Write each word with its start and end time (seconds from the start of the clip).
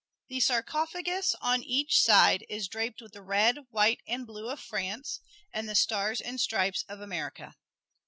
The 0.29 0.39
sarcophagus 0.39 1.35
on 1.41 1.61
each 1.61 2.01
side 2.01 2.43
is 2.49 2.67
draped 2.67 3.03
with 3.03 3.11
the 3.13 3.21
red, 3.21 3.67
white 3.69 4.01
and 4.07 4.25
blue 4.25 4.49
of 4.49 4.59
France 4.59 5.19
and 5.53 5.69
the 5.69 5.75
stars 5.75 6.19
and 6.19 6.41
stripes 6.41 6.83
of 6.89 7.01
America. 7.01 7.53